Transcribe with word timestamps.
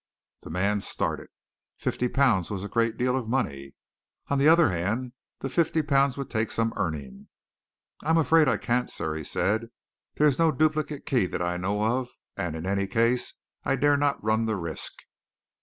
The 0.41 0.49
man 0.49 0.79
started. 0.79 1.27
Fifty 1.77 2.07
pounds 2.09 2.49
was 2.49 2.63
a 2.63 2.67
great 2.67 2.97
deal 2.97 3.15
of 3.15 3.27
money. 3.29 3.73
On 4.29 4.39
the 4.39 4.47
other 4.47 4.69
hand, 4.71 5.13
the 5.41 5.47
fifty 5.47 5.83
pounds 5.83 6.17
would 6.17 6.27
take 6.31 6.49
some 6.49 6.73
earning. 6.75 7.27
"I 8.03 8.09
am 8.09 8.17
afraid 8.17 8.47
I 8.47 8.57
can't, 8.57 8.89
sir," 8.89 9.13
he 9.13 9.23
said. 9.23 9.69
"There 10.15 10.25
is 10.25 10.39
no 10.39 10.51
duplicate 10.51 11.05
key 11.05 11.27
that 11.27 11.41
I 11.43 11.57
know 11.57 11.83
of, 11.83 12.09
and 12.35 12.55
in 12.55 12.65
any 12.65 12.87
case 12.87 13.35
I 13.63 13.75
dare 13.75 13.95
not 13.95 14.17
run 14.23 14.47
the 14.47 14.55
risk." 14.55 14.91